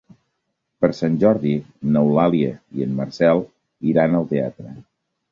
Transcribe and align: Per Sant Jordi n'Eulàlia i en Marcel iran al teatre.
Per 0.83 0.87
Sant 0.99 1.17
Jordi 1.23 1.51
n'Eulàlia 1.97 2.53
i 2.79 2.85
en 2.85 2.95
Marcel 3.01 3.43
iran 3.91 4.17
al 4.21 4.25
teatre. 4.33 4.73